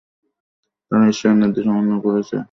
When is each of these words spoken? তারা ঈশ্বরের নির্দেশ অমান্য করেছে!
তারা 0.91 1.05
ঈশ্বরের 1.07 1.37
নির্দেশ 1.41 1.65
অমান্য 1.67 1.93
করেছে! 2.05 2.35